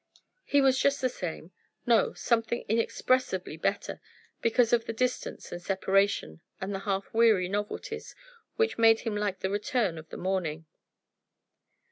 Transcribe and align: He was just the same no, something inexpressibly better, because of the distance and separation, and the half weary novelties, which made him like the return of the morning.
He 0.43 0.61
was 0.61 0.79
just 0.79 0.99
the 0.99 1.09
same 1.09 1.51
no, 1.85 2.13
something 2.13 2.65
inexpressibly 2.67 3.55
better, 3.55 4.01
because 4.41 4.73
of 4.73 4.85
the 4.85 4.93
distance 4.93 5.51
and 5.51 5.61
separation, 5.61 6.41
and 6.59 6.73
the 6.73 6.79
half 6.89 7.13
weary 7.13 7.47
novelties, 7.47 8.15
which 8.55 8.79
made 8.79 9.01
him 9.01 9.15
like 9.15 9.41
the 9.41 9.51
return 9.51 9.99
of 9.99 10.09
the 10.09 10.17
morning. 10.17 10.65